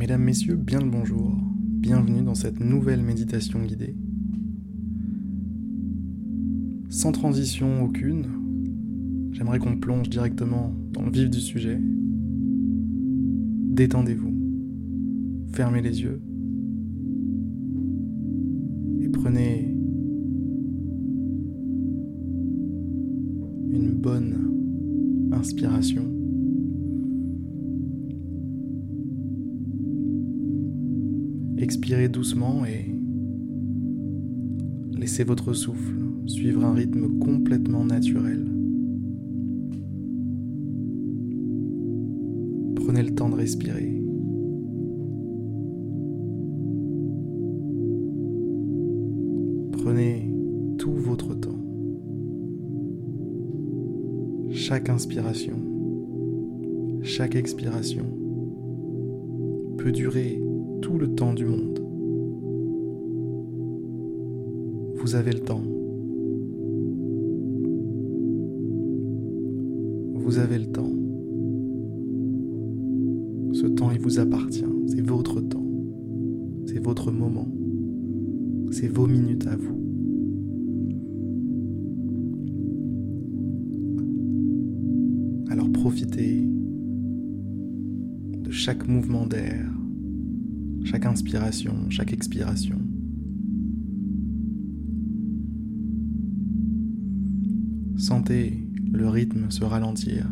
[0.00, 1.36] Mesdames, Messieurs, bien le bonjour.
[1.60, 3.94] Bienvenue dans cette nouvelle méditation guidée.
[6.88, 8.24] Sans transition aucune,
[9.32, 11.78] j'aimerais qu'on plonge directement dans le vif du sujet.
[13.72, 14.32] Détendez-vous,
[15.52, 16.22] fermez les yeux
[19.02, 19.76] et prenez
[23.70, 26.19] une bonne inspiration.
[31.70, 32.92] Expirez doucement et
[34.98, 35.94] laissez votre souffle
[36.26, 38.44] suivre un rythme complètement naturel.
[42.74, 44.02] Prenez le temps de respirer.
[49.70, 50.28] Prenez
[50.76, 51.64] tout votre temps.
[54.50, 55.54] Chaque inspiration,
[57.02, 58.06] chaque expiration
[59.78, 60.42] peut durer
[60.98, 61.78] le temps du monde.
[64.96, 65.62] Vous avez le temps.
[70.14, 70.92] Vous avez le temps.
[73.52, 74.64] Ce temps, il vous appartient.
[74.86, 75.66] C'est votre temps.
[76.66, 77.48] C'est votre moment.
[78.70, 79.80] C'est vos minutes à vous.
[85.50, 86.46] Alors profitez
[88.38, 89.68] de chaque mouvement d'air,
[90.90, 92.76] chaque inspiration, chaque expiration.
[97.96, 100.26] Sentez le rythme se ralentir.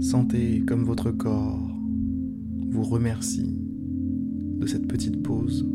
[0.00, 1.68] Sentez comme votre corps
[2.70, 3.58] vous remercie
[4.56, 5.68] de cette petite pause.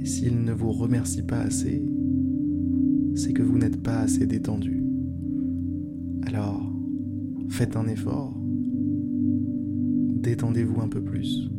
[0.00, 1.93] Et s'il ne vous remercie pas assez,
[3.14, 4.82] c'est que vous n'êtes pas assez détendu.
[6.26, 6.60] Alors,
[7.48, 8.34] faites un effort.
[10.22, 11.50] Détendez-vous un peu plus.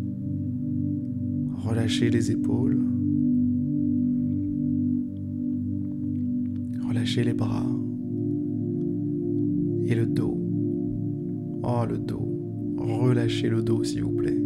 [1.53, 2.83] Relâchez les épaules.
[6.87, 7.65] Relâchez les bras.
[9.85, 10.37] Et le dos.
[11.63, 12.27] Oh, le dos.
[12.77, 14.41] Relâchez le dos, s'il vous plaît.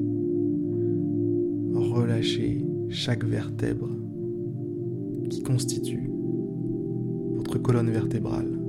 [1.73, 3.89] Relâchez chaque vertèbre
[5.29, 6.09] qui constitue
[7.57, 8.59] colonne vertébrale.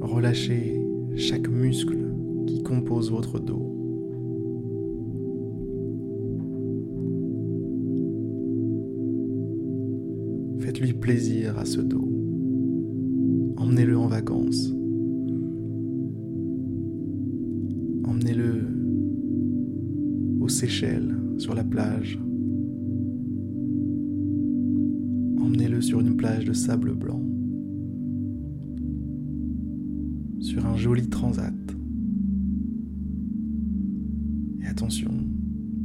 [0.00, 0.84] Relâchez
[1.16, 2.12] chaque muscle
[2.46, 3.68] qui compose votre dos.
[10.60, 12.08] Faites-lui plaisir à ce dos.
[13.56, 14.72] Emmenez-le en vacances.
[18.04, 18.62] Emmenez-le
[20.40, 22.18] aux Seychelles, sur la plage.
[25.92, 27.20] Sur une plage de sable blanc.
[30.40, 31.52] Sur un joli transat.
[34.62, 35.10] Et attention,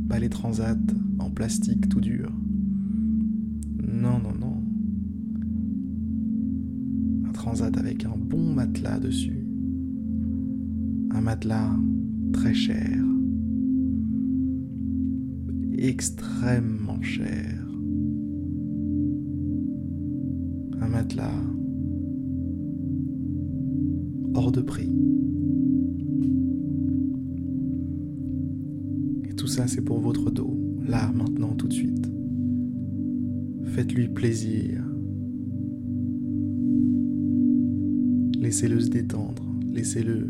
[0.07, 0.77] pas les transats
[1.19, 2.31] en plastique tout dur.
[3.83, 4.63] Non, non, non.
[7.27, 9.45] Un transat avec un bon matelas dessus.
[11.11, 11.75] Un matelas
[12.31, 13.03] très cher.
[15.77, 17.66] Extrêmement cher.
[20.81, 21.33] Un matelas
[24.33, 24.91] hors de prix.
[29.29, 32.11] Et tout ça, c'est pour votre dos, là, maintenant, tout de suite.
[33.63, 34.83] Faites-lui plaisir.
[38.39, 39.43] Laissez-le se détendre,
[39.73, 40.27] laissez-le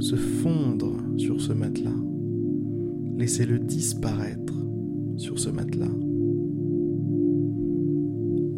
[0.00, 1.90] se fondre sur ce matelas.
[3.16, 4.54] Laissez-le disparaître
[5.16, 6.07] sur ce matelas.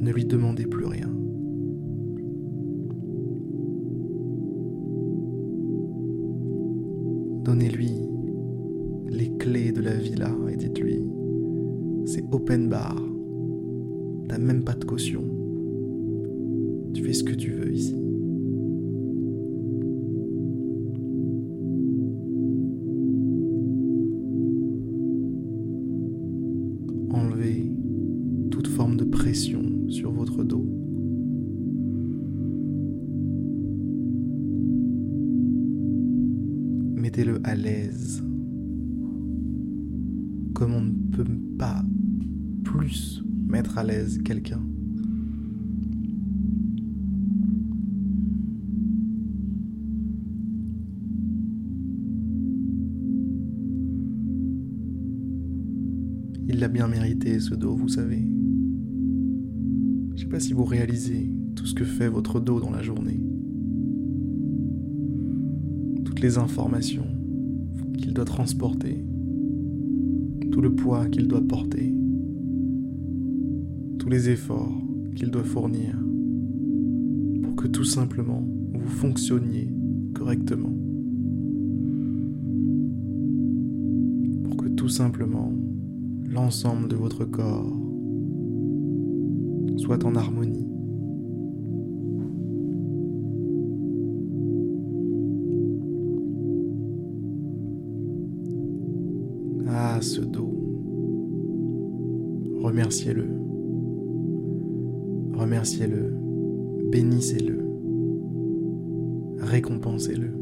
[0.00, 1.08] Ne lui demandez plus rien.
[7.44, 7.90] Donnez-lui
[9.08, 11.06] les clés de la villa et dites-lui,
[12.06, 12.96] c'est open bar.
[14.28, 15.24] T'as même pas de caution.
[16.94, 18.09] Tu fais ce que tu veux ici.
[36.94, 38.22] Mettez-le à l'aise.
[40.54, 41.24] Comme on ne peut
[41.58, 41.84] pas
[42.64, 44.62] plus mettre à l'aise quelqu'un.
[56.48, 58.39] Il l'a bien mérité, ce dos, vous savez.
[60.30, 63.20] Pas si vous réalisez tout ce que fait votre dos dans la journée.
[66.04, 67.06] Toutes les informations
[67.98, 69.04] qu'il doit transporter,
[70.52, 71.92] tout le poids qu'il doit porter,
[73.98, 74.72] tous les efforts
[75.16, 75.98] qu'il doit fournir
[77.42, 79.68] pour que tout simplement vous fonctionniez
[80.14, 80.72] correctement.
[84.44, 85.52] Pour que tout simplement
[86.24, 87.89] l'ensemble de votre corps
[89.80, 90.66] soit en harmonie.
[99.66, 100.52] Ah, ce dos.
[102.62, 103.26] Remerciez-le.
[105.32, 106.14] Remerciez-le.
[106.90, 107.58] Bénissez-le.
[109.38, 110.39] Récompensez-le.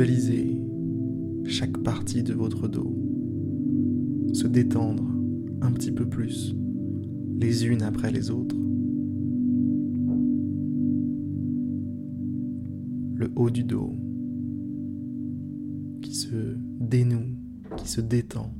[0.00, 0.58] Visualisez
[1.44, 2.96] chaque partie de votre dos
[4.32, 5.04] se détendre
[5.60, 6.56] un petit peu plus,
[7.38, 8.56] les unes après les autres.
[13.14, 13.94] Le haut du dos
[16.00, 17.36] qui se dénoue,
[17.76, 18.54] qui se détend,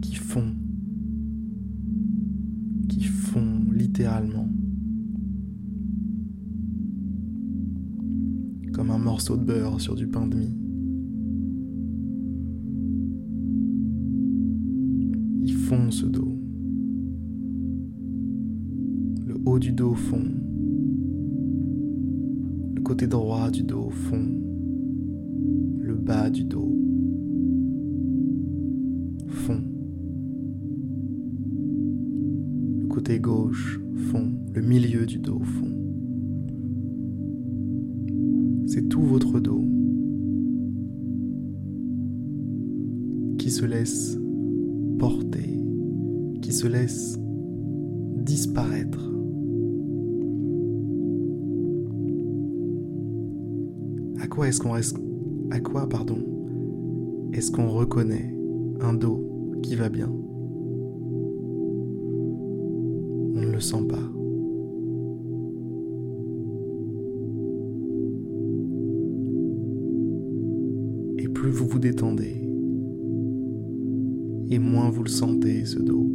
[0.00, 0.54] qui fond,
[2.88, 4.48] qui fond littéralement.
[9.02, 10.56] Morceau de beurre sur du pain de mie.
[15.42, 16.38] Il fond ce dos.
[19.26, 20.22] Le haut du dos fond.
[22.74, 24.28] Le côté droit du dos fond.
[25.80, 26.72] Le bas du dos
[29.26, 29.62] fond.
[32.80, 34.30] Le côté gauche fond.
[34.54, 35.91] Le milieu du dos fond.
[38.66, 39.64] C'est tout votre dos
[43.38, 44.18] qui se laisse
[44.98, 45.58] porter,
[46.40, 47.18] qui se laisse
[48.16, 49.12] disparaître.
[54.20, 54.74] À quoi est-ce qu'on
[55.50, 56.18] à quoi pardon
[57.32, 58.34] est-ce qu'on reconnaît
[58.80, 60.10] un dos qui va bien?
[63.34, 64.21] On ne le sent pas.
[71.62, 72.42] Vous vous détendez,
[74.50, 76.10] et moins vous le sentez, ce dos.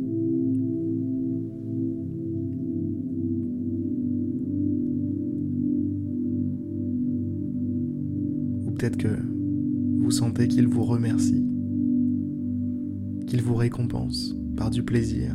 [8.66, 9.08] Ou peut-être que
[10.00, 11.46] vous sentez qu'il vous remercie,
[13.26, 15.34] qu'il vous récompense par du plaisir.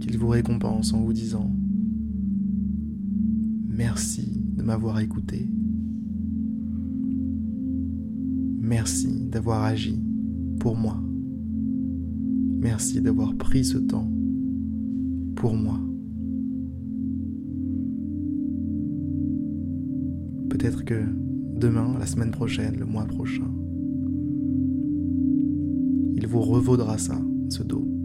[0.00, 1.57] Qu'il vous récompense en vous disant
[3.78, 5.48] Merci de m'avoir écouté.
[8.60, 10.02] Merci d'avoir agi
[10.58, 11.00] pour moi.
[12.60, 14.10] Merci d'avoir pris ce temps
[15.36, 15.78] pour moi.
[20.50, 21.00] Peut-être que
[21.54, 23.48] demain, la semaine prochaine, le mois prochain,
[26.16, 27.16] il vous revaudra ça,
[27.48, 27.97] ce dos.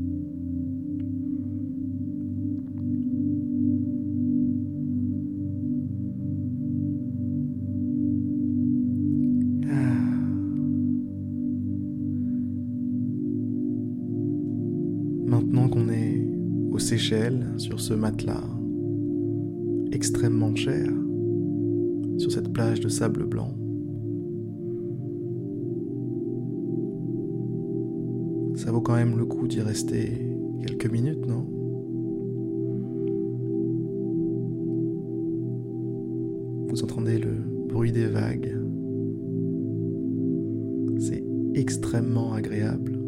[15.26, 16.28] Maintenant qu'on est
[16.72, 18.44] aux Seychelles, sur ce matelas
[19.92, 20.90] extrêmement cher,
[22.18, 23.54] sur cette plage de sable blanc,
[28.56, 30.12] ça vaut quand même le coup d'y rester
[30.66, 31.46] quelques minutes, non?
[36.70, 37.34] Vous entendez le
[37.68, 38.63] bruit des vagues.
[41.56, 43.00] Extrêmement agréable.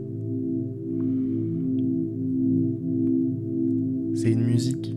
[4.14, 4.96] C'est une musique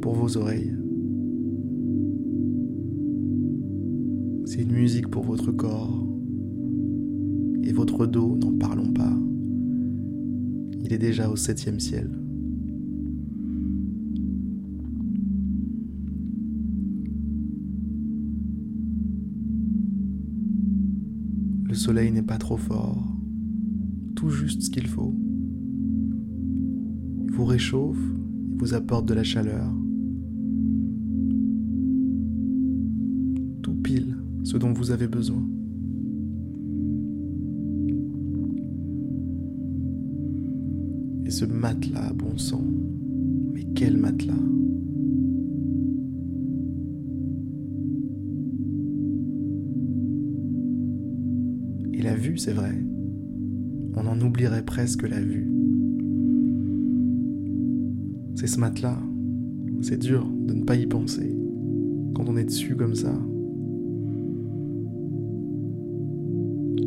[0.00, 0.72] pour vos oreilles.
[4.46, 6.06] C'est une musique pour votre corps.
[7.62, 9.12] Et votre dos, n'en parlons pas.
[10.82, 12.10] Il est déjà au septième ciel.
[21.74, 23.02] Le soleil n'est pas trop fort.
[24.14, 25.12] Tout juste ce qu'il faut.
[27.24, 27.98] Il vous réchauffe,
[28.52, 29.66] il vous apporte de la chaleur.
[33.60, 35.42] Tout pile ce dont vous avez besoin.
[41.26, 42.62] Et ce matelas, bon sang,
[43.52, 44.34] mais quel matelas?
[52.36, 52.74] C'est vrai.
[53.96, 55.50] On en oublierait presque la vue.
[58.34, 58.98] C'est ce matelas.
[59.80, 61.36] C'est dur de ne pas y penser
[62.14, 63.12] quand on est dessus comme ça.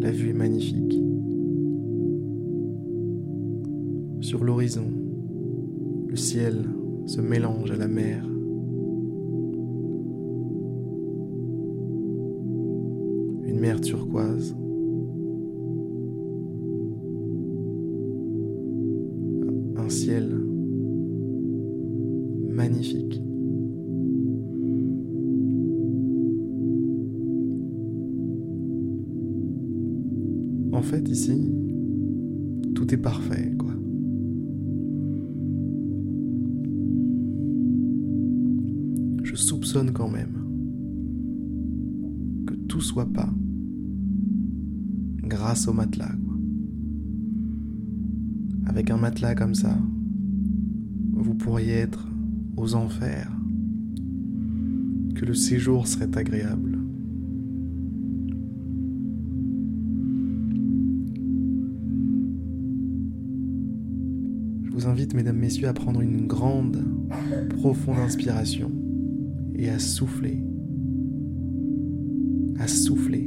[0.01, 1.01] La vue est magnifique.
[4.21, 4.89] Sur l'horizon,
[6.07, 6.65] le ciel
[7.05, 8.25] se mélange à la mer.
[13.45, 14.55] Une mer turquoise.
[22.49, 23.21] Magnifique.
[30.73, 31.51] En fait, ici,
[32.75, 33.73] tout est parfait, quoi.
[39.23, 40.37] Je soupçonne quand même
[42.45, 43.29] que tout soit pas
[45.23, 46.11] grâce au matelas.
[48.67, 49.75] Avec un matelas comme ça,
[51.13, 52.07] vous pourriez être
[52.55, 53.31] aux enfers,
[55.15, 56.77] que le séjour serait agréable.
[64.77, 66.85] vous invite, mesdames, messieurs, à prendre une grande,
[67.57, 68.71] profonde inspiration
[69.55, 70.39] et à souffler.
[72.59, 73.26] À souffler.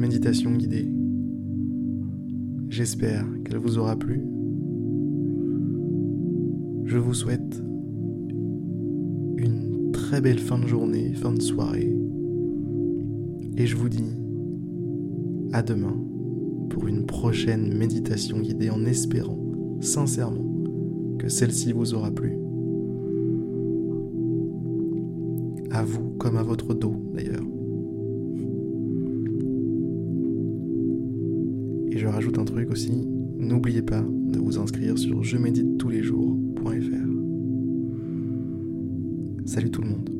[0.00, 0.90] Méditation guidée.
[2.68, 4.24] J'espère qu'elle vous aura plu.
[6.84, 7.62] Je vous souhaite
[10.10, 11.96] très belle fin de journée, fin de soirée.
[13.56, 14.16] Et je vous dis
[15.52, 15.96] à demain
[16.68, 19.38] pour une prochaine méditation guidée en espérant
[19.80, 20.52] sincèrement
[21.16, 22.32] que celle-ci vous aura plu.
[25.70, 27.59] À vous comme à votre dos d'ailleurs.
[32.20, 32.92] Rajoute un truc aussi,
[33.38, 36.68] n'oubliez pas de vous inscrire sur je médite tous les jours.fr.
[39.46, 40.19] Salut tout le monde.